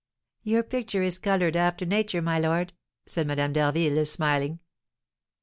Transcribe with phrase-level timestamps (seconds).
[0.41, 2.73] '""Your picture is coloured after nature, my lord,"
[3.05, 4.57] said Madame d'Harville, smiling.